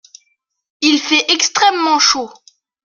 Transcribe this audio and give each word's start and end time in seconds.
Il 0.81 0.97
fait 0.99 1.31
extrêmement 1.31 1.99
chaud. 1.99 2.33